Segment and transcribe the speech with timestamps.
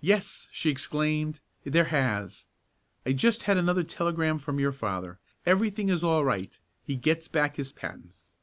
[0.00, 2.46] "Yes!" she exclaimed, "there has.
[3.04, 5.18] I just had another telegram from your father.
[5.44, 6.56] Everything is all right.
[6.84, 8.34] He gets back his patents."